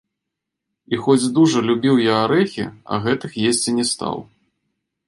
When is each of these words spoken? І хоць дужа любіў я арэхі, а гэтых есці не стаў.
І 0.95 0.99
хоць 1.07 1.31
дужа 1.35 1.59
любіў 1.69 1.95
я 2.07 2.17
арэхі, 2.25 2.65
а 2.93 3.01
гэтых 3.05 3.31
есці 3.53 3.79
не 3.79 3.85
стаў. 3.93 4.17